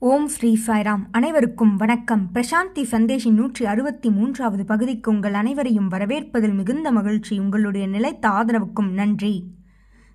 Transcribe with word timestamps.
ஓம் 0.00 0.26
ஸ்ரீ 0.28 0.58
சாய்ராம். 0.66 1.04
அனைவருக்கும் 1.10 1.76
வணக்கம். 1.76 2.28
பிரசாந்தி 2.34 2.82
சந்தேஷின் 2.90 3.32
நூற்றி 3.32 3.64
அறுபத்தி 3.64 4.10
மூன்றாவது 4.10 4.64
பகுதிக்கு 4.64 5.10
உங்கள் 5.10 5.34
அனைவரையும் 5.34 5.90
வரவேற்பதில் 5.90 6.54
மிகுந்த 6.54 6.92
மகிழ்ச்சி 6.92 7.38
உங்களுடைய 7.38 7.86
நிலைத்த 7.86 8.28
ஆதரவுக்கும் 8.28 8.90
நன்றி. 8.90 9.44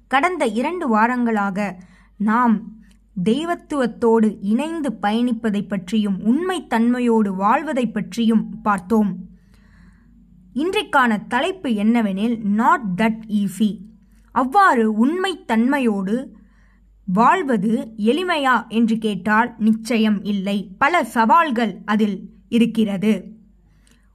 கடந்த 0.08 0.46
இரண்டு 0.46 0.98
வாரங்களாக 0.98 1.76
நாம் 2.18 2.74
தெய்வத்துவத்தோடு 3.24 4.38
இணைந்து 4.42 4.98
பயணிப்பதை 5.02 5.68
பற்றியும் 5.68 6.20
உண்மைத்தன்மையோடு 6.20 7.36
வாழ்வதை 7.36 7.92
பற்றியும் 7.92 8.62
பார்த்தோம். 8.62 9.18
இன்றைக்கான 10.54 11.28
தலைப்பு 11.28 11.70
என்னவெனில் 11.70 12.42
நாட் 12.44 12.86
தட் 12.98 13.22
ஈஸி 13.28 13.78
அவ்வாறு 14.32 15.06
உண்மைத்தன்மையோடு 15.06 16.26
வாழ்வது 17.06 17.94
எளிமையா 17.98 18.68
என்று 18.68 18.98
கேட்டால் 18.98 19.56
நிச்சயம் 19.58 20.24
இல்லை. 20.24 20.70
பல 20.78 21.04
சவால்கள் 21.04 21.78
அதில் 21.86 22.30
இருக்கிறது. 22.50 23.32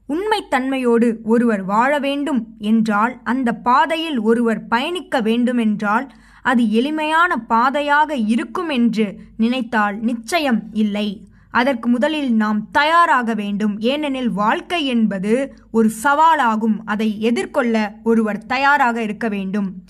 உண்மைத்தன்மையோடு 0.09 1.17
ஒருவர் 1.23 1.65
வாழ 1.65 1.99
வேண்டும் 1.99 2.55
என்றால் 2.59 3.21
அந்த 3.25 3.53
பாதையில் 3.53 4.19
ஒருவர் 4.19 4.67
பயணிக்க 4.67 5.21
வேண்டுமென்றால் 5.21 6.13
அது 6.43 6.73
எளிமையான 6.73 7.37
பாதையாக 7.37 8.17
இருக்கும் 8.17 8.69
என்று 8.69 9.21
நினைத்தால் 9.37 9.99
நிச்சயம் 10.01 10.63
இல்லை. 10.73 11.27
அதற்கு 11.51 11.89
முதலில் 11.89 12.33
நாம் 12.33 12.71
தயாராக 12.71 13.35
வேண்டும். 13.35 13.81
ஏனெனில் 13.81 14.31
வாழ்க்கை 14.31 14.87
என்பது 14.87 15.55
ஒரு 15.71 15.91
சவாலாகும். 16.03 16.79
அதை 16.85 17.21
எதிர்கொள்ள 17.21 17.97
ஒருவர் 18.03 18.47
தயாராக 18.47 19.03
இருக்க 19.03 19.29
வேண்டும். 19.29 19.83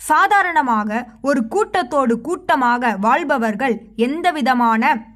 சாதாரணமாக 0.00 1.08
ஒரு 1.22 1.46
கூட்டத்தோடு 1.48 2.20
கூட்டமாக 2.20 2.96
வாழ்பவர்கள் 2.96 3.76
எந்தவிதமான 3.96 5.14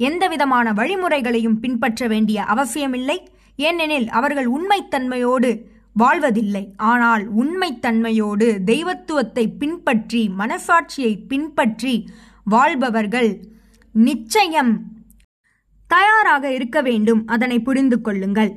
எந்தவிதமான 0.00 0.66
வழிமுறைகளையும் 0.72 1.60
பின்பற்ற 1.60 2.06
வேண்டிய 2.08 2.44
அவசியமில்லை. 2.44 3.16
ஏனெனில் 3.56 4.08
அவர்கள் 4.08 4.46
உண்மைத்தன்மையோடு 4.46 5.50
வாழ்வதில்லை. 5.96 6.74
ஆனால் 6.76 7.24
உண்மைத்தன்மையோடு 7.32 8.64
தெய்வத்துவத்தை 8.64 9.44
பின்பற்றி 9.60 10.22
மனசாட்சியை 10.38 11.12
பின்பற்றி 11.26 11.94
வாழ்பவர்கள் 12.44 13.30
நிச்சயம் 13.94 14.72
தயாராக 15.90 16.44
இருக்க 16.52 16.82
வேண்டும். 16.82 17.26
அதனை 17.26 17.58
புரிந்து 17.62 18.00
கொள்ளுங்கள். 18.00 18.52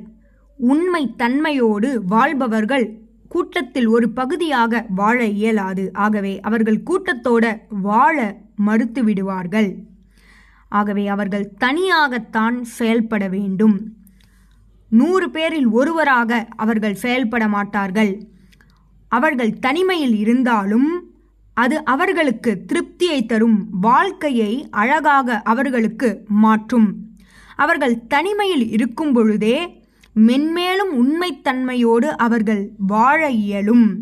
உண்மைத்தன்மையோடு 0.58 1.90
வாழ்பவர்கள் 2.06 2.86
கூட்டத்தில் 3.28 3.86
ஒரு 3.86 4.10
பகுதியாக 4.10 4.86
வாழ 4.88 5.24
இயலாது. 5.24 5.92
ஆகவே 5.92 6.40
அவர்கள் 6.40 6.82
கூட்டத்தோட 6.82 7.58
வாழ 7.68 8.36
மறுத்து 8.56 9.04
விடுவார்கள். 9.04 9.76
ஆகவே 10.68 11.06
அவர்கள் 11.06 11.52
தனியாகத்தான் 11.60 12.60
செயல்பட 12.60 13.28
வேண்டும். 13.28 13.92
நூறு 14.88 15.30
பேரில் 15.30 15.66
ஒருவராக 15.66 16.48
அவர்கள் 16.56 16.94
செயல்பட 16.94 17.48
மாட்டார்கள். 17.48 18.22
அவர்கள் 19.08 19.58
தனிமையில் 19.58 20.16
இருந்தாலும் 20.16 21.02
அது 21.54 21.84
அவர்களுக்கு 21.84 22.64
திருப்தியை 22.66 23.26
தரும் 23.26 23.68
வாழ்க்கையை 23.70 24.68
அழகாக 24.70 25.42
அவர்களுக்கு 25.42 26.24
மாற்றும். 26.28 26.96
அவர்கள் 27.56 28.06
தனிமையில் 28.06 28.70
இருக்கும் 28.70 29.12
பொழுதே 29.12 29.77
மென்மேலும் 30.14 30.92
உண்மைத்தன்மையோடு 30.92 32.08
அவர்கள் 32.16 32.72
வாழ 32.78 33.30
இயலும். 33.30 34.00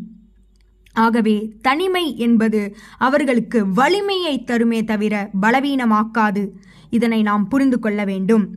ஆகவே 0.93 1.53
தனிமை 1.63 2.17
என்பது 2.17 2.77
அவர்களுக்கு 2.99 3.73
வலிமையை 3.73 4.45
தருமே 4.47 4.85
தவிர 4.85 5.31
பலவீனமாக்காது. 5.43 6.49
இதனை 6.91 7.23
நாம் 7.23 7.49
புரிந்து 7.49 7.79
கொள்ள 7.79 8.05
வேண்டும். 8.05 8.57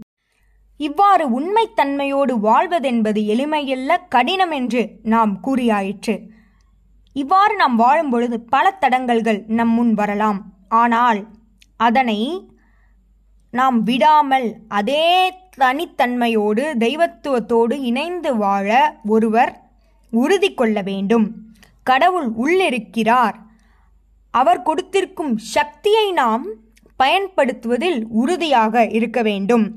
இவ்வாறு 0.78 1.40
உண்மைத்தன்மையோடு 1.40 2.34
வாழ்வதென்பது 2.44 3.22
எளிமையல்ல 3.26 3.98
கடினம் 4.10 4.52
என்று 4.52 5.00
நாம் 5.04 5.40
கூறியாயிற்று. 5.44 6.28
இவ்வாறு 7.14 7.56
நாம் 7.56 7.76
வாழும் 7.76 8.10
பொழுது 8.10 8.40
பல 8.40 8.78
தடங்கல்கள் 8.82 9.46
நம் 9.48 9.70
முன் 9.70 9.94
வரலாம். 9.94 10.54
ஆனால் 10.70 11.28
அதனை 11.78 12.49
நாம் 13.52 13.84
விடாமல் 13.84 14.56
அதே 14.68 15.34
தனித்தன்மையோடு 15.58 16.64
தெய்வத்துவத்தோடு 16.80 17.74
இணைந்து 17.74 18.38
வாழ 18.38 18.96
ஒருவர் 19.06 19.62
உறுதி 20.12 20.54
கொள்ள 20.54 20.82
வேண்டும். 20.82 21.36
கடவுள் 21.84 22.28
உள்ளிருக்கிறார். 22.28 23.36
அவர் 24.32 24.62
கொடுத்திருக்கும் 24.62 25.38
சக்தியை 25.38 26.12
நாம் 26.12 26.48
பயன்படுத்துவதில் 26.98 28.06
உறுதியாக 28.10 28.86
இருக்க 28.86 29.22
வேண்டும். 29.22 29.76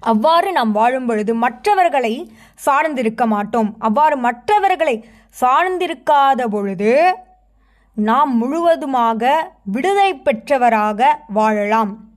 அவ்வாறு 0.00 0.52
நாம் 0.52 0.72
வாழும் 0.72 1.06
பொழுது 1.06 1.34
மற்றவர்களை 1.34 2.32
சார்ந்திருக்க 2.66 3.26
மாட்டோம். 3.26 3.74
அவ்வாறு 3.78 4.16
மற்றவர்களை 4.16 5.04
சார்ந்திருக்காத 5.40 6.46
பொழுது 6.50 7.14
நாம் 7.94 8.36
முழுவதுமாக 8.36 9.52
விடுதலை 9.64 10.14
பெற்றவராக 10.14 11.04
வாழலாம். 11.28 12.11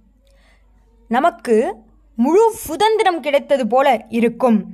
நமக்கு 1.08 1.76
முழு 2.16 2.52
சுதந்திரம் 2.52 3.20
கிடைத்தது 3.20 3.68
போல 3.68 4.06
இருக்கும். 4.10 4.66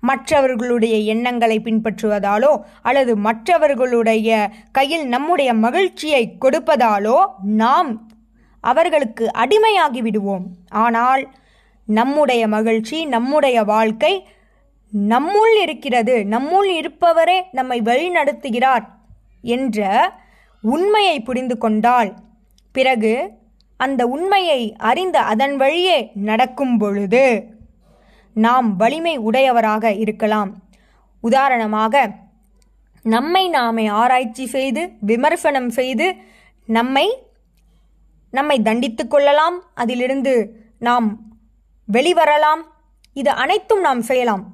மற்றவர்களுடைய 0.00 0.96
எண்ணங்களை 0.96 1.60
பின்பற்றுவதாலோ 1.64 2.60
அல்லது 2.82 3.16
மற்றவர்களுடைய 3.16 4.50
கையில் 4.72 5.06
நம்முடைய 5.06 5.54
மகிழ்ச்சியை 5.54 6.36
கொடுப்பதாலோ 6.40 7.26
நாம் 7.42 8.10
அவர்களுக்கு 8.60 9.30
அடிமையாகி 9.34 9.98
விடுவோம். 9.98 10.46
ஆனால் 10.68 11.34
நம்முடைய 11.86 12.48
மகிழ்ச்சி 12.48 13.04
நம்முடைய 13.04 13.64
வாழ்க்கை 13.64 14.26
நம்முள் 14.92 15.54
இருக்கிறது. 15.62 16.16
நம்முள் 16.30 16.70
இருப்பவரே 16.80 17.42
நம்மை 17.52 17.80
வழிநடத்துகிறார் 17.80 18.84
என்ற 19.42 20.10
உண்மையை 20.62 21.20
புரிந்து 21.20 21.58
கொண்டால் 21.58 22.14
பிறகு 22.72 23.40
அந்த 23.84 24.02
உண்மையை 24.14 24.60
அறிந்த 24.90 25.16
அதன் 25.32 25.54
வழியே 25.62 25.98
நடக்கும் 26.28 26.76
பொழுது 26.82 27.24
நாம் 28.46 28.68
வலிமை 28.82 29.14
உடையவராக 29.28 29.84
இருக்கலாம். 30.02 30.50
உதாரணமாக 31.24 31.94
நம்மை 33.04 33.44
நாமே 33.56 33.84
ஆராய்ச்சி 34.02 34.44
செய்து 34.56 34.82
விமர்சனம் 35.10 35.70
செய்து 35.78 36.06
நம்மை 36.68 37.06
நம்மை 38.38 38.56
தண்டித்து 38.68 39.04
கொள்ளலாம். 39.06 39.56
அதிலிருந்து 39.74 40.34
நாம் 40.88 41.08
வெளிவரலாம். 41.88 42.62
இது 43.20 43.30
அனைத்தும் 43.44 43.82
நாம் 43.86 44.02
செய்யலாம். 44.10 44.44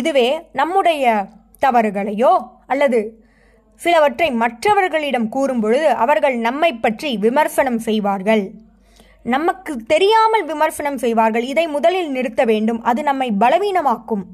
இதுவே 0.00 0.28
நம்முடைய 0.60 1.04
தவறுகளையோ 1.64 2.32
அல்லது 2.72 3.00
சிலவற்றை 3.80 4.28
மற்றவர்களிடம் 4.42 5.28
கூறும்பொழுது 5.34 5.88
அவர்கள் 6.04 6.36
நம்மை 6.46 6.70
பற்றி 6.84 7.10
விமர்சனம் 7.26 7.80
செய்வார்கள். 7.86 8.44
நமக்கு 9.34 9.72
தெரியாமல் 9.76 10.44
விமர்சனம் 10.44 10.98
செய்வார்கள். 10.98 11.42
இதை 11.42 11.64
முதலில் 11.68 12.10
நிறுத்த 12.10 12.42
வேண்டும். 12.44 12.80
அது 12.82 13.00
நம்மை 13.02 13.28
பலவீனமாக்கும். 13.40 14.24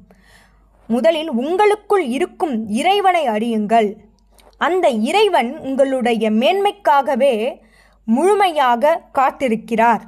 முதலில் 0.87 1.31
உங்களுக்குள் 1.43 2.05
இருக்கும் 2.17 2.55
இறைவனை 2.81 3.25
அறியுங்கள். 3.29 3.89
அந்த 4.61 4.89
இறைவன் 5.11 5.51
உங்களுடைய 5.59 6.25
மேன்மைக்காகவே 6.31 7.35
முழுமையாக 8.09 9.01
காத்திருக்கிறார். 9.19 10.05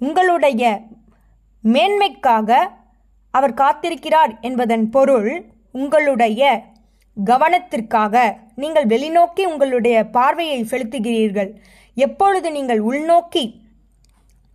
உங்களுடைய 0.00 0.64
மேன்மைக்காக 1.64 2.50
அவர் 3.34 3.54
காத்திருக்கிறார் 3.54 4.32
என்பதன் 4.40 4.86
பொருள் 4.90 5.30
உங்களுடைய 5.72 6.42
கவனத்திற்காக. 7.16 8.16
நீங்கள் 8.56 8.86
வெளிநோக்கி 8.86 9.42
உங்களுடைய 9.52 9.96
பார்வையை 10.16 10.60
செலுத்துகிறீர்கள். 10.70 11.50
எப்பொழுது 11.96 12.48
நீங்கள் 12.52 12.82
உள்நோக்கி 12.82 13.44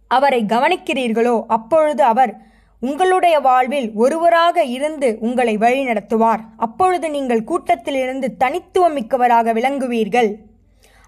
அவரை 0.07 0.41
கவனிக்கிறீர்களோ 0.43 1.35
அப்பொழுது 1.47 2.03
அவர் 2.03 2.33
உங்களுடைய 2.79 3.39
வாழ்வில் 3.39 3.91
ஒருவராக 3.93 4.63
இருந்து 4.63 5.17
உங்களை 5.19 5.57
வழிநடத்துவார். 5.57 6.41
அப்பொழுது 6.57 7.09
நீங்கள் 7.09 7.43
கூட்டத்திலிருந்து 7.43 8.27
தனித்துவம் 8.37 8.93
மிக்கவராக 8.93 9.53
விளங்குவீர்கள். 9.53 10.29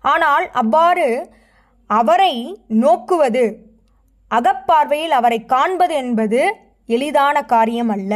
ஆனால் 0.01 0.45
அவ்வாறு 0.51 1.07
அவரை 1.89 2.33
நோக்குவது 2.67 3.45
அகப்பார்வையில் 4.31 5.13
அவரை 5.19 5.39
காண்பது 5.45 5.95
என்பது 5.95 6.41
எளிதான 6.85 7.41
காரியம் 7.41 7.89
அல்ல. 7.89 8.13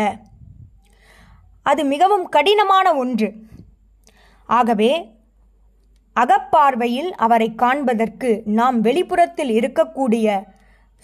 அது 1.66 1.82
மிகவும் 1.84 2.26
கடினமான 2.30 2.88
ஒன்று. 2.96 3.30
ஆகவே 4.46 4.92
அகப்பார்வையில் 6.16 7.12
அவரை 7.26 7.56
காண்பதற்கு 7.56 8.42
நாம் 8.46 8.82
வெளிப்புறத்தில் 8.82 9.50
இருக்கக்கூடிய 9.50 10.28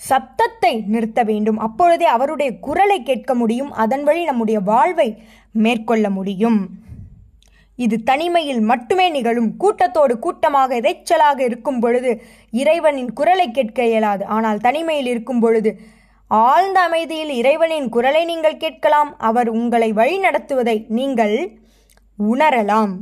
சப்தத்தை 0.09 0.85
நிறுத்த 0.85 1.23
வேண்டும். 1.23 1.57
அப்பொழுதே 1.57 2.05
அவருடைய 2.05 2.59
குரலை 2.59 3.03
கேட்க 3.03 3.35
முடியும். 3.35 3.71
அதன் 3.71 4.03
வழி 4.03 4.23
நம்முடைய 4.23 4.59
வாழ்வை 4.59 5.09
மேற்கொள்ள 5.51 6.09
முடியும். 6.09 6.59
இது 7.75 8.03
தனிமையில் 8.03 8.61
மட்டுமே 8.61 9.09
நிகழும். 9.09 9.49
கூட்டத்தோடு 9.57 10.19
கூட்டமாக 10.19 10.79
இரைச்சலாக 10.79 11.39
இருக்கும் 11.39 11.79
பொழுது 11.79 12.21
இறைவனின் 12.51 13.13
குரலை 13.13 13.51
கேட்க 13.51 13.85
இயலாது. 13.85 14.25
ஆனால் 14.25 14.59
தனிமையில் 14.59 15.05
இருக்கும் 15.05 15.39
பொழுது 15.39 15.79
ஆழ்ந்த 16.27 16.79
அமைதியில் 16.81 17.29
இறைவனின் 17.29 17.89
குரலை 17.89 18.25
நீங்கள் 18.25 18.57
கேட்கலாம். 18.57 19.17
அவர் 19.17 19.49
உங்களை 19.49 19.93
வழிநடத்துவதை 19.93 20.85
நீங்கள் 20.87 21.59
உணரலாம். 22.19 22.95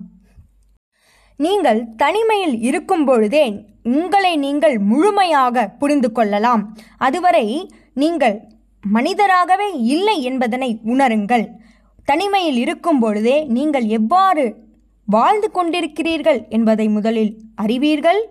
நீங்கள் 1.37 1.95
தனிமையில் 1.95 2.61
இருக்கும் 2.61 3.05
பொழுதே 3.05 3.65
உங்களை 3.83 4.37
நீங்கள் 4.37 4.77
முழுமையாக 4.77 5.67
புரிந்து 5.67 6.11
கொள்ளலாம். 6.11 6.77
அதுவரை 6.97 7.71
நீங்கள் 7.93 8.41
மனிதராகவே 8.93 9.67
இல்லை 9.73 10.21
என்பதனை 10.21 10.79
உணருங்கள். 10.85 11.45
தனிமையில் 12.05 12.57
இருக்கும் 12.57 12.99
பொழுதே 12.99 13.43
நீங்கள் 13.43 13.85
எவ்வாறு 13.85 14.63
வாழ்ந்து 15.05 15.51
கொண்டிருக்கிறீர்கள் 15.53 16.47
என்பதை 16.49 16.87
முதலில் 16.87 17.37
அறிவீர்கள். 17.55 18.21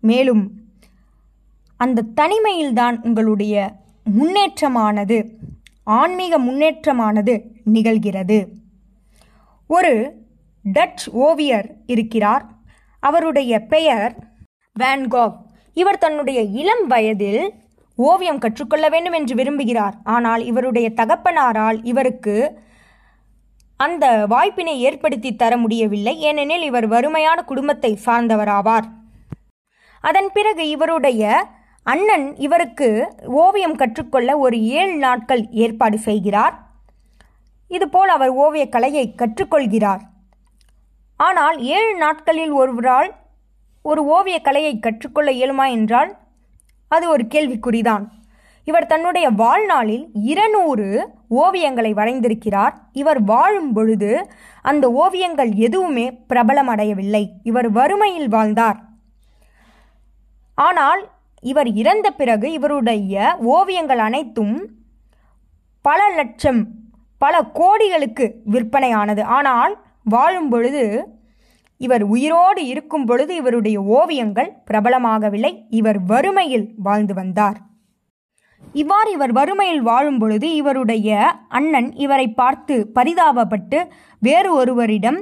மேலும் 0.00 0.50
அந்த 1.76 2.04
தனிமையில்தான் 2.20 2.96
உங்களுடைய 3.02 3.74
முன்னேற்றமானது 4.04 5.18
ஆன்மீக 5.84 6.38
முன்னேற்றமானது 6.38 7.42
நிகழ்கிறது. 7.72 8.46
ஒரு 9.66 10.21
டச் 10.64 11.10
ஓவியர் 11.10 11.74
இருக்கிறார். 11.86 12.46
அவருடைய 13.00 13.60
பெயர் 13.60 14.16
வேன்காக் 14.80 15.36
இவர் 15.74 15.98
தன்னுடைய 15.98 16.40
இளம் 16.40 16.86
வயதில் 16.86 17.52
ஓவியம் 17.96 18.38
கற்றுக்கொள்ள 18.38 18.88
வேண்டும் 18.88 19.12
என்று 19.12 19.34
விரும்புகிறார். 19.34 19.92
ஆனால் 20.04 20.44
இவருடைய 20.44 20.90
தகப்பனாரால் 20.90 21.84
இவருக்கு 21.84 22.58
அந்த 23.76 24.26
வாய்ப்பினை 24.26 24.80
ஏற்படுத்தி 24.80 25.36
தர 25.36 25.56
முடியவில்லை. 25.56 26.20
ஏனெனில் 26.20 26.62
இவர் 26.62 26.86
வறுமையான 26.86 27.42
குடும்பத்தை 27.42 27.98
சார்ந்தவராவார். 28.06 28.88
அதன் 30.00 30.30
பிறகு 30.32 30.68
இவருடைய 30.68 31.46
அண்ணன் 31.84 32.36
இவருக்கு 32.36 33.14
ஓவியம் 33.26 33.76
கற்றுக்கொள்ள 33.76 34.38
ஒரு 34.38 34.62
ஏழு 34.62 34.96
நாட்கள் 34.96 35.48
ஏற்பாடு 35.50 35.98
செய்கிறார். 35.98 36.66
இதுபோல் 37.68 38.08
அவர் 38.08 38.28
ஓவியக் 38.28 38.72
கலையை 38.72 39.14
கற்றுக்கொள்கிறார். 39.16 40.00
ஆனால் 41.26 41.56
ஏழு 41.76 41.94
நாட்களில் 41.96 42.52
ஒருவரால் 42.60 43.10
ஒரு 43.84 44.00
ஓவியக் 44.16 44.44
கலையை 44.44 44.74
கற்றுக்கொள்ள 44.78 45.30
இயலுமா 45.32 45.66
என்றால் 45.76 46.10
அது 46.90 47.04
ஒரு 47.08 47.24
கேள்விக்குறிதான். 47.34 48.04
இவர் 48.66 48.86
தன்னுடைய 48.86 49.26
வாழ்நாளில் 49.42 50.04
இருநூறு 50.32 50.86
ஓவியங்களை 51.44 51.90
வரைந்திருக்கிறார். 52.00 52.74
இவர் 52.92 53.20
வாழும் 53.22 53.72
பொழுது 53.72 54.10
அந்த 54.62 54.84
ஓவியங்கள் 55.02 55.50
எதுவுமே 55.66 56.06
பிரபலமடையவில்லை. 56.32 57.24
இவர் 57.42 57.68
வறுமையில் 57.70 58.28
வாழ்ந்தார். 58.28 58.78
ஆனால் 60.58 61.02
இவர் 61.42 61.70
இறந்த 61.82 62.08
பிறகு 62.10 62.46
இவருடைய 62.52 63.14
ஓவியங்கள் 63.56 64.02
அனைத்தும் 64.08 64.56
பல 65.84 66.00
லட்சம் 66.18 66.60
பல 67.20 67.34
கோடிகளுக்கு 67.54 68.26
விற்பனையானது. 68.52 69.22
ஆனால் 69.38 69.74
வாழும் 70.06 70.48
பொழுது 70.48 70.84
இவர் 71.80 72.04
உயிரோடு 72.04 72.62
இருக்கும் 72.66 73.04
பொழுது 73.04 73.34
இவருடைய 73.34 73.80
ஓவியங்கள் 73.80 74.50
பிரபலமாகவில்லை. 74.70 75.52
இவர் 75.70 75.98
வறுமையில் 76.04 76.66
வாழ்ந்து 76.76 77.14
வந்தார். 77.14 77.58
இவ்வாறு 78.74 79.10
இவர் 79.10 79.32
வறுமையில் 79.32 79.82
வாழும் 79.82 80.18
பொழுது 80.18 80.54
இவருடைய 80.54 81.16
அண்ணன் 81.48 81.88
இவரை 81.94 82.26
பார்த்து 82.32 82.74
பரிதாபப்பட்டு 82.94 83.78
வேறு 84.18 84.50
ஒருவரிடம் 84.54 85.18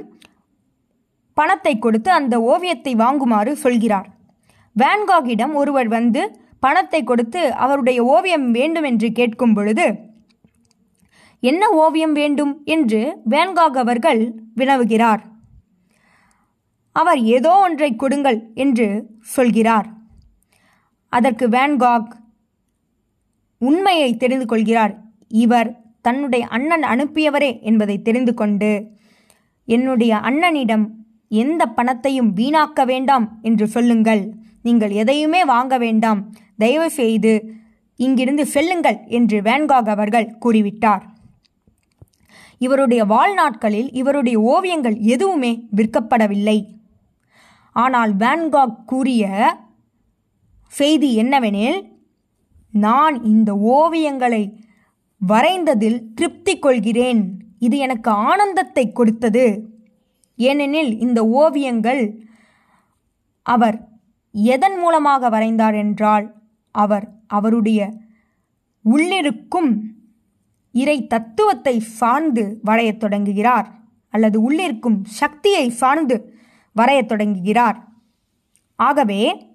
பணத்தை 1.37 1.73
கொடுத்து 1.79 2.11
அந்த 2.11 2.35
ஓவியத்தை 2.41 2.93
வாங்குமாறு 2.95 3.51
சொல்கிறார். 3.51 4.07
வேன்காகிடம் 4.75 5.53
ஒருவர் 5.53 5.87
வந்து 5.87 6.21
பணத்தை 6.59 7.03
கொடுத்து 7.03 7.41
அவருடைய 7.55 7.99
ஓவியம் 8.03 8.47
வேண்டும் 8.51 8.83
என்று 8.83 9.07
கேட்கும் 9.11 9.53
பொழுது 9.53 9.85
என்ன 11.41 11.69
ஓவியம் 11.69 12.13
வேண்டும் 12.13 12.53
என்று 12.65 13.01
வேன்காக் 13.29 13.77
அவர்கள் 13.83 14.21
வினவுகிறார். 14.57 15.21
அவர் 16.95 17.19
ஏதோ 17.35 17.51
ஒன்றை 17.57 17.95
கொடுங்கள் 17.95 18.39
என்று 18.53 18.87
சொல்கிறார். 19.35 19.87
அதற்கு 21.13 21.45
வேன்காக் 21.47 22.11
உண்மையை 23.57 24.09
தெரிந்து 24.17 24.45
கொள்கிறார். 24.45 24.93
இவர் 25.27 25.69
தன்னுடைய 26.01 26.43
அண்ணன் 26.47 26.83
அனுப்பியவரே 26.83 27.51
என்பதை 27.61 28.01
தெரிந்து 28.01 28.33
கொண்டு 28.33 28.71
என்னுடைய 29.65 30.13
அண்ணனிடம் 30.15 30.85
எந்த 31.29 31.65
பணத்தையும் 31.65 32.31
வீணாக்க 32.35 32.85
வேண்டாம் 32.85 33.25
என்று 33.41 33.67
சொல்லுங்கள். 33.67 34.23
நீங்கள் 34.63 34.93
எதையுமே 35.01 35.41
வாங்க 35.45 35.77
வேண்டாம். 35.77 36.21
தயவு 36.57 36.89
செய்து 36.89 37.33
இங்கிருந்து 37.95 38.45
செல்லுங்கள் 38.45 38.99
என்று 39.07 39.41
வேன்காக் 39.41 39.89
அவர்கள் 39.95 40.35
கூறிவிட்டார். 40.45 41.03
இவருடைய 42.61 43.01
வாழ்நாட்களில் 43.05 43.89
இவருடைய 43.91 44.37
ஓவியங்கள் 44.53 44.97
எதுவுமே 45.13 45.51
விற்கப்படவில்லை. 45.75 46.57
ஆனால் 47.75 48.11
வேன்காக் 48.15 48.79
கூறிய 48.85 49.29
செய்தி 50.71 51.09
என்னவெனில் 51.23 51.79
நான் 52.73 53.15
இந்த 53.23 53.49
ஓவியங்களை 53.77 54.43
வரைந்ததில் 55.21 55.99
திருப்தி 56.15 56.53
கொள்கிறேன். 56.59 57.21
இது 57.59 57.77
எனக்கு 57.77 58.09
ஆனந்தத்தை 58.29 58.85
கொடுத்தது. 58.91 59.45
ஏனெனில் 60.39 60.91
இந்த 60.99 61.19
ஓவியங்கள் 61.41 62.03
அவர் 63.45 63.77
எதன் 64.31 64.77
மூலமாக 64.77 65.29
வரைந்தார் 65.29 65.77
என்றால் 65.83 66.25
அவர் 66.75 67.05
அவருடைய 67.27 67.81
உள்ளிருக்கும் 68.85 69.71
இறை 70.71 71.07
தத்துவத்தை 71.07 71.79
சார்ந்து 71.79 72.59
வரையத் 72.63 72.99
தொடங்குகிறார். 72.99 73.79
அல்லது 74.09 74.51
உள்ளிருக்கும் 74.51 75.03
சக்தியை 75.03 75.69
சார்ந்து 75.69 76.33
வரையத் 76.73 77.07
தொடங்குகிறார். 77.07 77.87
ஆகவே 78.75 79.49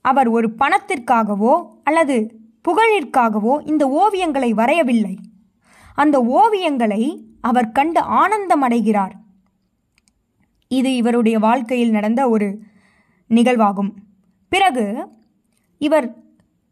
அவர் 0.00 0.28
ஒரு 0.28 0.54
பணத்திற்காகவோ 0.58 1.66
அல்லது 1.84 2.40
புகழிற்காகவோ 2.68 3.68
இந்த 3.68 3.86
ஓவியங்களை 4.02 4.52
வரையவில்லை. 4.52 5.16
அந்த 5.94 6.18
ஓவியங்களை 6.20 7.22
அவர் 7.40 7.72
கண்டு 7.72 8.00
ஆனந்தமடைகிறார். 8.00 9.10
இது 10.68 10.96
இவருடைய 10.96 11.38
வாழ்க்கையில் 11.38 11.90
நடந்த 11.90 12.28
ஒரு 12.28 12.62
நிகழ்வாகும். 13.28 13.94
பிறகு 14.48 15.06
இவர் 15.78 16.16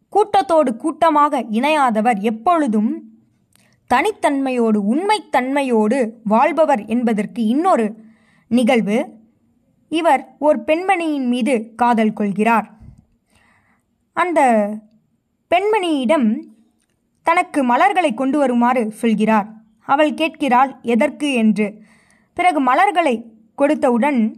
கூட்டத்தோடு 0.09 0.77
கூட்டமாக 0.77 1.43
இணையாதவர் 1.43 2.21
எப்பொழுதும் 2.21 3.18
தனித்தன்மையோடு 3.95 4.79
உண்மைத்தன்மையோடு 4.95 6.13
வாழ்பவர் 6.25 6.85
என்பதற்கு 6.85 7.45
இன்னொரு 7.45 7.95
நிகழ்வு. 8.49 9.09
இவர் 9.89 10.37
ஒரு 10.39 10.63
பெண்மணியின் 10.67 11.27
மீது 11.27 11.75
காதல் 11.77 12.13
கொள்கிறார். 12.13 12.71
அந்த 14.13 14.71
பெண்மணியிடம் 15.55 16.41
தனக்கு 17.23 17.65
மலர்களை 17.65 18.15
கொண்டு 18.15 18.39
வருமாறு 18.39 18.91
சொல்கிறார். 18.91 19.49
அவள் 19.81 20.15
கேட்கிறாள் 20.15 20.77
எதற்கு? 20.83 21.33
என்று. 21.33 21.83
பிறகு 22.35 22.61
மலர்களை 22.61 23.33
கொடுத்தவுடன் 23.59 24.33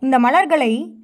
இந்த 0.00 0.18
மலர்களை 0.18 0.97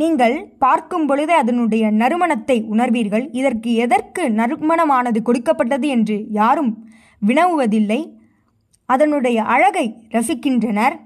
நீங்கள் 0.00 0.34
பார்க்கும் 0.58 1.06
பொழுதே 1.06 1.34
அதனுடைய 1.34 1.84
நறுமணத்தை 1.90 2.56
உணர்வீர்கள். 2.70 3.28
இதற்கு 3.32 3.74
எதற்கு 3.74 4.22
நறுமணமானது 4.28 5.22
கொடுக்கப்பட்டது 5.22 5.88
என்று 5.88 6.16
யாரும் 6.30 6.72
வினவுவதில்லை. 7.26 8.00
அதனுடைய 8.84 9.42
அழகை 9.42 9.86
ரசிக்கின்றனர். 10.10 10.96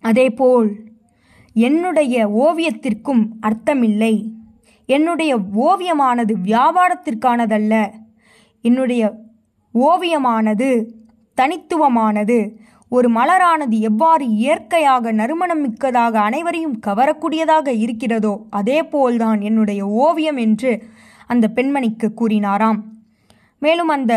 அதேபோல் 0.00 0.70
என்னுடைய 1.54 2.16
ஓவியத்திற்கும் 2.44 3.24
அர்த்தமில்லை. 3.42 4.14
என்னுடைய 4.86 5.32
ஓவியமானது 5.38 6.34
வியாபாரத்திற்கானதல்ல. 6.44 7.74
என்னுடைய 8.60 9.02
ஓவியமானது 9.74 10.68
தனித்துவமானது. 11.40 12.38
ஒரு 12.92 13.08
மலரானது 13.08 13.76
எவ்வாறு 13.80 14.24
இயற்கையாக 14.36 15.12
நறுமணம் 15.12 15.60
மிக்கதாக 15.60 16.14
அனைவரையும் 16.20 16.78
கவரக்கூடியதாக 16.86 17.68
இருக்கிறதோ 17.84 18.32
அதே 18.50 18.78
போல்தான் 18.84 19.40
என்னுடைய 19.40 19.86
ஓவியம் 19.86 20.36
என்று 20.36 20.72
அந்த 21.26 21.48
பெண்மணிக்கு 21.56 22.08
கூறினாராம். 22.20 22.80
மேலும் 23.58 23.88
அந்த 23.88 24.12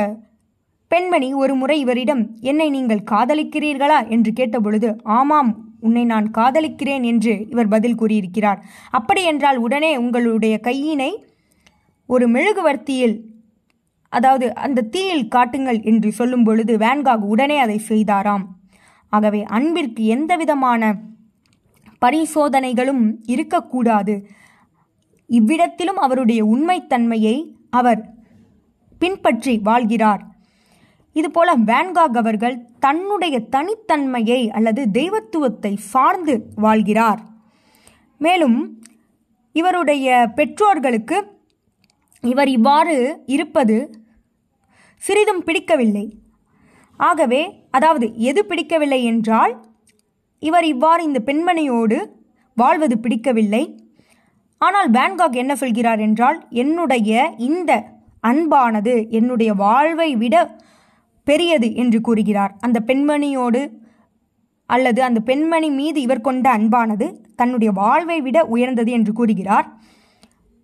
பெண்மணி 0.92 1.30
ஒரு 1.34 1.54
முறை 1.56 1.78
இவரிடம் 1.80 2.24
என்னை 2.42 2.68
நீங்கள் 2.70 3.08
காதலிக்கிறீர்களா? 3.12 4.00
என்று 4.08 4.32
கேட்டபொழுது 4.34 4.90
ஆமாம் 5.04 5.52
உன்னை 5.80 6.04
நான் 6.06 6.28
காதலிக்கிறேன் 6.38 7.04
என்று 7.04 7.34
இவர் 7.50 7.68
பதில் 7.68 7.96
கூறியிருக்கிறார். 7.96 8.60
அப்படியென்றால் 8.92 9.58
உடனே 9.58 9.98
உங்களுடைய 9.98 10.60
கையினை 10.64 11.12
ஒரு 12.10 12.28
மெழுகுவர்த்தியில் 12.30 13.16
அதாவது 14.14 14.48
அந்த 14.66 14.86
தீயில் 14.94 15.28
காட்டுங்கள் 15.28 15.80
என்று 15.82 16.12
சொல்லும் 16.12 16.44
பொழுது 16.44 16.74
வேன்காக் 16.78 17.26
உடனே 17.34 17.58
அதை 17.58 17.80
செய்தாராம். 17.88 18.46
ஆகவே 19.16 19.42
அன்பிற்கு 19.58 20.04
எந்தவிதமான 20.16 20.82
பரிசோதனைகளும் 22.02 23.04
இருக்கக்கூடாது. 23.34 24.16
இவ்விடத்திலும் 25.30 26.00
அவருடைய 26.06 26.42
உண்மைத்தன்மையை 26.46 27.38
அவர் 27.80 28.02
பின்பற்றி 29.02 29.54
வாழ்கிறார். 29.66 30.24
இதுபோல 31.16 31.50
வேன்காக் 31.70 32.18
அவர்கள் 32.22 32.58
தன்னுடைய 32.80 33.36
தனித்தன்மையை 33.56 34.42
அல்லது 34.58 34.82
தெய்வத்துவத்தை 34.92 35.74
சார்ந்து 35.92 36.36
வாழ்கிறார். 36.64 37.22
மேலும் 38.22 38.58
இவருடைய 39.56 40.08
பெற்றோர்களுக்கு 40.36 41.18
இவர் 42.24 42.50
இவ்வாறு 42.58 42.96
இருப்பது 43.36 43.78
சிறிதும் 45.02 45.44
பிடிக்கவில்லை. 45.44 46.06
ஆகவே 47.00 47.42
அதாவது 47.72 48.06
எது 48.30 48.42
பிடிக்கவில்லை 48.46 49.04
என்றால் 49.04 49.54
இவர் 50.40 50.66
இவ்வாறு 50.66 51.02
இந்த 51.04 51.20
பெண்மணியோடு 51.26 51.98
வாழ்வது 52.58 52.96
பிடிக்கவில்லை. 53.00 53.64
ஆனால் 54.62 54.90
பேங்காக் 54.92 55.36
என்ன 55.36 55.54
சொல்கிறார் 55.56 56.00
என்றால் 56.00 56.38
என்னுடைய 56.50 57.34
இந்த 57.38 57.72
அன்பானது 58.24 58.94
என்னுடைய 59.10 59.54
வாழ்வை 59.54 60.10
விட 60.16 60.36
பெரியது 61.24 61.68
என்று 61.76 62.00
கூறுகிறார். 62.02 62.54
அந்த 62.60 62.78
பெண்மணியோடு 62.86 63.62
அல்லது 64.70 65.04
அந்த 65.04 65.20
பெண்மணி 65.20 65.70
மீது 65.70 66.00
இவர் 66.02 66.22
கொண்ட 66.22 66.46
அன்பானது 66.58 67.08
தன்னுடைய 67.36 67.72
வாழ்வை 67.72 68.22
விட 68.22 68.38
உயர்ந்தது 68.46 68.92
என்று 68.92 69.14
கூறுகிறார். 69.14 69.68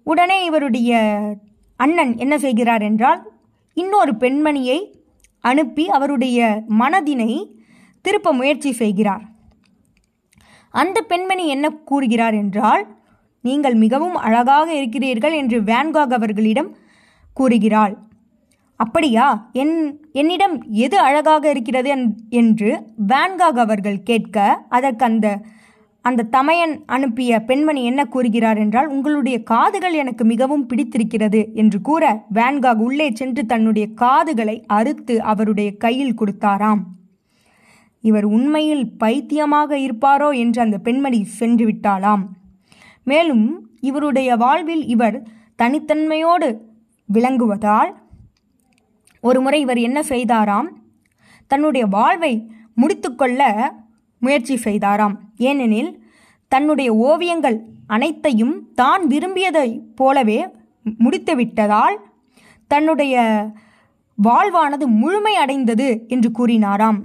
உடனே 0.08 0.38
இவருடைய 0.46 0.92
அண்ணன் 1.80 2.18
என்ன 2.18 2.36
செய்கிறார் 2.38 2.82
என்றால் 2.82 3.22
இன்னொரு 3.78 4.14
பெண்மணியை 4.16 4.80
அனுப்பி 5.42 5.90
அவருடைய 5.90 6.64
மனதினை 6.70 7.60
திருப்ப 8.02 8.34
முயற்சி 8.34 8.72
செய்கிறார். 8.72 9.22
அந்த 10.70 11.02
பெண்மணி 11.02 11.48
என்ன 11.48 11.70
கூறுகிறார் 11.70 12.34
என்றால் 12.34 12.98
நீங்கள் 13.42 13.76
மிகவும் 13.76 14.16
அழகாக 14.16 14.74
இருக்கிறீர்கள் 14.74 15.34
என்று 15.34 15.62
வேன்காக் 15.62 16.14
அவர்களிடம் 16.14 16.76
கூறுகிறாள். 17.34 17.98
அப்படியா? 18.76 19.50
என் 19.54 20.06
என்னிடம் 20.12 20.64
எது 20.72 21.00
அழகாக 21.00 21.50
இருக்கிறது 21.50 21.96
என்- 21.96 22.14
என்று 22.30 22.88
வேன்காக் 23.08 23.60
அவர்கள் 23.60 24.04
கேட்க 24.04 24.66
அதற்கு 24.70 25.06
அந்த 25.06 25.42
அந்த 26.02 26.24
தமையன் 26.24 26.84
அனுப்பிய 26.86 27.42
பெண்மணி 27.42 27.84
என்ன 27.84 28.06
கூறுகிறார் 28.06 28.58
என்றால் 28.58 28.88
உங்களுடைய 28.88 29.44
காதுகள் 29.44 29.94
எனக்கு 29.94 30.26
மிகவும் 30.26 30.66
பிடித்திருக்கிறது 30.66 31.50
என்று 31.54 31.82
கூற 31.82 32.26
வேன்காக் 32.34 32.76
உள்ளே 32.76 33.12
சென்று 33.14 33.46
தன்னுடைய 33.46 33.88
காதுகளை 33.94 34.64
அறுத்து 34.68 35.22
அவருடைய 35.22 35.78
கையில் 35.78 36.14
கொடுத்தாராம். 36.14 36.80
இவர் 38.02 38.24
உண்மையில் 38.24 38.98
பைத்தியமாக 38.98 39.78
இருப்பாரோ? 39.78 40.38
என்று 40.38 40.62
அந்த 40.62 40.78
பெண்மணி 40.78 41.24
சென்று 41.24 41.68
விட்டாளாம். 41.68 42.24
மேலும் 43.04 43.70
இவருடைய 43.80 44.36
வாழ்வில் 44.36 44.86
இவர் 44.86 45.28
தனித்தன்மையோடு 45.64 46.58
விளங்குவதால் 47.14 47.94
ஒருமுறை 49.22 49.60
இவர் 49.60 49.78
என்ன 49.78 50.00
செய்தாராம்? 50.02 50.68
தன்னுடைய 51.48 51.88
வாழ்வை 51.88 52.52
முடித்துக்கொள்ள 52.76 53.74
முயற்சி 54.22 54.56
செய்தாராம். 54.64 55.16
ஏனெனில் 55.50 55.92
தன்னுடைய 56.52 56.90
ஓவியங்கள் 57.10 57.58
அனைத்தையும் 57.88 58.56
தான் 58.74 59.02
விரும்பியதைப் 59.08 59.82
போலவே 59.96 60.40
முடித்துவிட்டதால் 61.04 61.98
தன்னுடைய 62.72 63.16
வாழ்வானது 64.18 64.86
முழுமை 65.02 65.34
அடைந்தது 65.36 65.88
என்று 66.08 66.30
கூறினாராம். 66.30 67.00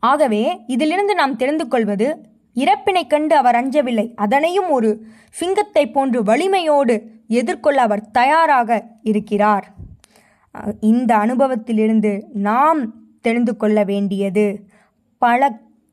ஆகவே 0.00 0.42
இதிலிருந்து 0.66 1.14
நாம் 1.14 1.36
தெரிந்து 1.36 1.64
கொள்வது 1.68 2.08
இறப்பினை 2.56 3.02
கண்டு 3.06 3.34
அவர் 3.36 3.58
அஞ்சவில்லை. 3.60 4.06
அதனையும் 4.14 4.68
ஒரு 4.68 4.90
சிங்கத்தைப் 5.30 5.94
போன்று 5.94 6.18
வலிமையோடு 6.22 6.94
எதிர்கொள்ள 7.40 7.78
அவர் 7.82 8.02
தயாராக 8.10 8.70
இருக்கிறார். 9.02 9.66
இந்த 10.80 11.10
அனுபவத்திலிருந்து 11.24 12.12
நாம் 12.48 12.80
தெரிந்து 13.20 13.52
கொள்ள 13.56 13.78
வேண்டியது 13.84 14.46
பல 15.22 15.40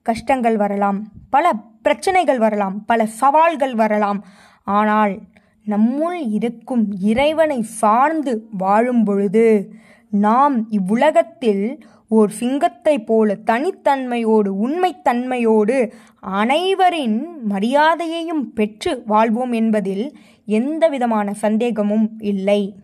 கஷ்டங்கள் 0.04 0.58
வரலாம் 0.58 1.12
பல 1.30 1.54
பிரச்சனைகள் 1.82 2.38
வரலாம் 2.38 2.86
பல 2.86 3.06
சவால்கள் 3.06 3.76
வரலாம். 3.76 4.26
ஆனால் 4.64 5.22
நம்முள் 5.68 6.30
இருக்கும் 6.30 6.84
இறைவனை 7.00 7.62
சார்ந்து 7.62 8.48
வாழும் 8.52 9.04
பொழுது 9.04 9.74
நாம் 10.10 10.56
இவ்வுலகத்தில் 10.70 11.84
ஓர் 12.08 12.30
சிங்கத்தைப் 12.30 13.06
போல 13.06 13.38
தனித்தன்மையோடு 13.46 14.50
உண்மைத்தன்மையோடு 14.66 15.92
அனைவரின் 16.20 17.28
மரியாதையையும் 17.50 18.44
பெற்று 18.54 19.04
வாழ்வோம் 19.06 19.52
என்பதில் 19.52 20.18
எந்தவிதமான 20.46 21.34
சந்தேகமும் 21.34 22.08
இல்லை. 22.20 22.76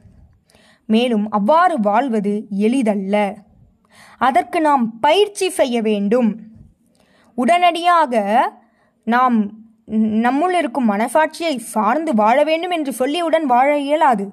மேலும் 0.85 1.29
அவ்வாறு 1.29 1.79
வாழ்வது 1.79 2.45
எளிதல்ல. 2.49 3.15
அதற்கு 4.17 4.61
நாம் 4.61 4.99
பயிற்சி 4.99 5.49
செய்ய 5.49 5.81
வேண்டும். 5.81 6.29
உடனடியாக 7.41 8.13
நாம் 9.07 9.37
நம்முள் 10.23 10.55
இருக்கும் 10.61 10.89
மனசாட்சியை 10.91 11.53
சார்ந்து 11.73 12.11
வாழ 12.15 12.37
வேண்டும் 12.49 12.73
என்று 12.77 12.91
சொல்லியுடன் 12.99 13.45
வாழ 13.53 13.69
இயலாது. 13.87 14.25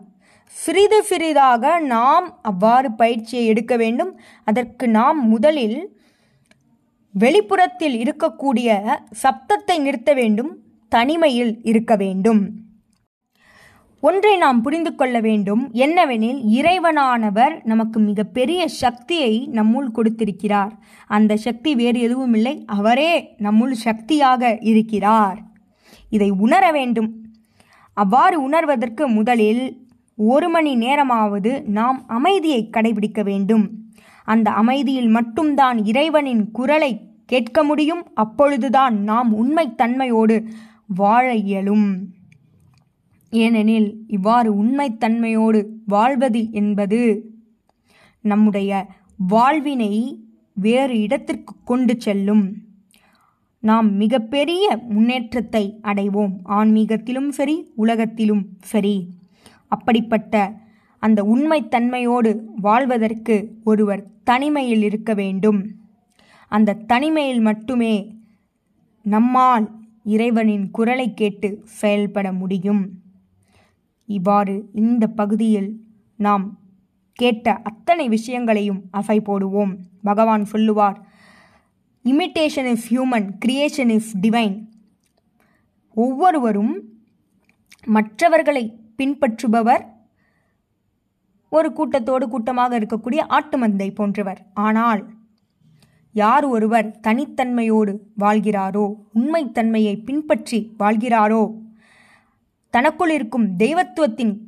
சிறிது 0.57 0.99
சிறிதாக 1.03 1.65
நாம் 1.95 2.27
அவ்வாறு 2.43 2.89
பயிற்சியை 2.93 3.45
எடுக்க 3.47 3.75
வேண்டும். 3.77 4.13
அதற்கு 4.49 4.87
நாம் 4.99 5.19
முதலில் 5.29 5.79
வெளிப்புறத்தில் 7.15 7.97
இருக்கக்கூடிய 8.03 8.69
சப்தத்தை 9.23 9.77
நிறுத்த 9.79 10.13
வேண்டும். 10.21 10.53
தனிமையில் 10.93 11.55
இருக்க 11.71 11.93
வேண்டும். 11.97 12.43
ஒன்றை 14.07 14.37
நாம் 14.37 14.63
புரிந்து 14.63 14.95
கொள்ள 14.95 15.21
வேண்டும். 15.21 15.63
என்னவெனில் 15.75 16.41
இறைவனானவர் 16.59 17.55
நமக்கு 17.65 18.01
மிகப்பெரிய 18.01 18.69
சக்தியை 18.69 19.49
நம்முள் 19.53 19.91
கொடுத்திருக்கிறார். 19.91 20.73
அந்த 21.07 21.37
சக்தி 21.37 21.75
வேறு 21.75 22.01
எதுவும் 22.01 22.35
இல்லை. 22.35 22.55
அவரே 22.67 23.13
நம்முள் 23.39 23.73
சக்தியாக 23.87 24.59
இருக்கிறார். 24.61 25.39
இதை 26.11 26.31
உணர 26.31 26.71
வேண்டும். 26.71 27.11
அவ்வாறு 27.95 28.37
உணர்வதற்கு 28.43 29.07
முதலில் 29.09 29.65
ஒரு 30.17 30.49
மணி 30.49 30.75
நேரமாவது 30.75 31.63
நாம் 31.79 31.99
அமைதியை 32.07 32.71
கடைபிடிக்க 32.71 33.23
வேண்டும். 33.25 33.65
அந்த 34.25 34.51
அமைதியில் 34.51 35.09
மட்டும்தான் 35.09 35.85
இறைவனின் 35.85 36.51
குரலை 36.51 36.93
கேட்க 37.27 37.65
முடியும். 37.65 38.03
அப்பொழுதுதான் 38.15 38.97
நாம் 39.03 39.31
உண்மைத்தன்மையோடு 39.43 40.37
வாழ 40.87 41.35
இயலும். 41.35 41.85
ஏனெனில் 43.43 43.89
இவ்வாறு 44.07 44.51
உண்மைத்தன்மையோடு 44.63 45.61
வாழ்வது 45.87 46.43
என்பது 46.53 47.01
நம்முடைய 48.25 48.71
வாழ்வினை 49.29 49.93
வேறு 50.55 50.95
இடத்திற்கு 51.01 51.55
கொண்டு 51.65 51.95
செல்லும். 51.99 52.45
நாம் 53.63 53.89
மிகப்பெரிய 53.95 54.65
முன்னேற்றத்தை 54.89 55.65
அடைவோம். 55.83 56.35
ஆன்மீகத்திலும் 56.59 57.29
சரி 57.29 57.57
உலகத்திலும் 57.75 58.45
சரி. 58.63 58.97
அப்படிப்பட்ட 59.69 60.35
அந்த 61.03 61.21
உண்மைத்தன்மையோடு 61.25 62.31
வாழ்வதற்கு 62.57 63.37
ஒருவர் 63.65 64.05
தனிமையில் 64.25 64.83
இருக்க 64.83 65.15
வேண்டும். 65.15 65.61
அந்த 66.49 66.79
தனிமையில் 66.87 67.41
மட்டுமே 67.41 67.95
நம்மால் 69.05 69.67
இறைவனின் 70.05 70.67
குரலை 70.71 71.15
கேட்டு 71.15 71.49
செயல்பட 71.65 72.27
முடியும். 72.33 72.83
இவ்வாறு 74.09 74.55
இந்த 74.73 75.07
பகுதியில் 75.07 75.71
நாம் 76.19 76.45
கேட்ட 77.13 77.53
அத்தனை 77.63 78.09
விஷயங்களையும் 78.09 78.81
அசை 78.93 79.19
போடுவோம். 79.29 79.73
பகவான் 80.03 80.45
சொல்லுவார் 80.45 80.99
imitation 82.05 82.69
is 82.73 82.87
human 82.93 83.29
creation 83.45 83.93
is 83.99 84.11
divine 84.21 84.57
ஒவ்வொருவரும் 85.97 86.75
மற்றவர்களை 87.87 88.65
பின்பற்றுபவர் 88.97 89.85
ஒரு 91.53 91.69
கூட்டத்தோடு 91.73 92.29
கூட்டமாக 92.29 92.79
இருக்கக்கூடிய 92.79 93.21
ஆட்டு 93.27 93.57
மந்தை 93.59 93.89
போன்றவர். 93.95 94.41
ஆனால் 94.55 95.03
யார் 96.15 96.45
ஒருவர் 96.45 96.89
தனித்தன்மையோடு 97.07 97.93
வாழ்கிறாரோ 98.21 98.85
உண்மைத்தன்மையை 99.15 99.95
பின்பற்றி 100.05 100.59
வாழ்கிறாரோ 100.79 101.43
தனக்குள் 102.77 103.11
இருக்கும் 103.11 103.57
தெய்வத்துவத்தின் 103.57 104.47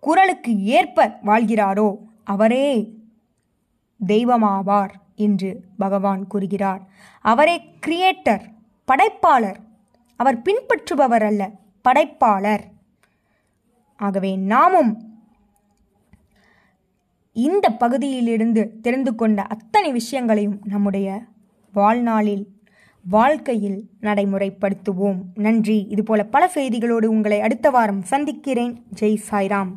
குரலுக்கு 0.00 0.64
ஏற்ப 0.64 1.18
வாழ்கிறாரோ 1.24 1.96
அவரே 2.24 2.94
தெய்வமாவார் 4.06 4.90
என்று 5.14 5.64
பகவான் 5.78 6.26
கூறுகிறார். 6.26 6.82
அவரே 7.20 7.56
கிரியேட்டர் 7.86 8.40
படைப்பாளர். 8.84 9.56
அவர் 10.16 10.42
பின்பற்றுபவர் 10.42 11.22
அல்ல 11.22 11.50
படைப்பாளர். 11.88 12.64
ஆகவே 13.96 14.36
நாமும் 14.36 14.92
இந்த 17.32 17.68
பகுதியிலிருந்து 17.68 18.80
தெரிந்து 18.80 19.14
கொண்ட 19.14 19.42
அத்தனை 19.42 19.92
விஷயங்களையும் 19.92 20.60
நம்முடைய 20.64 21.22
வாழ்நாளில் 21.72 22.55
வாழ்க்கையில் 23.08 23.88
நடைமுறைப்படுத்துவோம். 24.00 25.22
நன்றி. 25.34 25.86
இதுபோல 25.88 26.24
பல 26.24 26.50
செய்திகளோடு 26.54 27.04
உங்களை 27.04 27.40
அடுத்த 27.40 27.70
வாரம் 27.70 28.02
சந்திக்கிறேன். 28.02 28.86
ஜெய் 29.00 29.18
சாய்ராம். 29.30 29.72